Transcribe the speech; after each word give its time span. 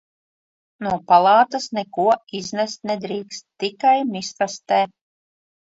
No 0.85 0.93
palātas 1.11 1.67
neko 1.79 2.07
iznest 2.41 2.91
nedrīkst, 2.93 3.47
tikai 3.65 3.95
miskastē. 4.19 4.83